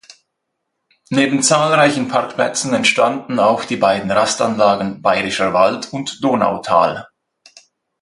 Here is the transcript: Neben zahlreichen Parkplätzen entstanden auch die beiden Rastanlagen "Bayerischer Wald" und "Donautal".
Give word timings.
Neben 1.11 1.43
zahlreichen 1.43 2.07
Parkplätzen 2.07 2.73
entstanden 2.73 3.37
auch 3.37 3.65
die 3.65 3.75
beiden 3.77 4.09
Rastanlagen 4.09 5.03
"Bayerischer 5.03 5.53
Wald" 5.53 5.93
und 5.93 6.23
"Donautal". 6.23 7.07